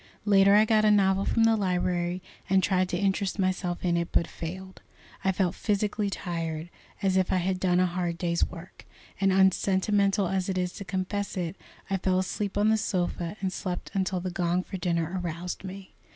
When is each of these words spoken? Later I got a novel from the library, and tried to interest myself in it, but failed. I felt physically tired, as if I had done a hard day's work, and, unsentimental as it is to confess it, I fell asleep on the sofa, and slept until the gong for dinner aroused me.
Later 0.25 0.55
I 0.55 0.65
got 0.65 0.83
a 0.83 0.89
novel 0.89 1.25
from 1.25 1.43
the 1.43 1.55
library, 1.55 2.23
and 2.49 2.63
tried 2.63 2.89
to 2.89 2.97
interest 2.97 3.37
myself 3.37 3.85
in 3.85 3.97
it, 3.97 4.09
but 4.11 4.25
failed. 4.25 4.81
I 5.23 5.31
felt 5.31 5.53
physically 5.53 6.09
tired, 6.09 6.71
as 7.03 7.17
if 7.17 7.31
I 7.31 7.35
had 7.37 7.59
done 7.59 7.79
a 7.79 7.85
hard 7.85 8.17
day's 8.17 8.43
work, 8.43 8.87
and, 9.19 9.31
unsentimental 9.31 10.27
as 10.27 10.49
it 10.49 10.57
is 10.57 10.73
to 10.73 10.83
confess 10.85 11.37
it, 11.37 11.55
I 11.87 11.97
fell 11.97 12.17
asleep 12.17 12.57
on 12.57 12.69
the 12.69 12.77
sofa, 12.77 13.37
and 13.41 13.53
slept 13.53 13.91
until 13.93 14.19
the 14.19 14.31
gong 14.31 14.63
for 14.63 14.77
dinner 14.77 15.21
aroused 15.23 15.63
me. 15.63 15.93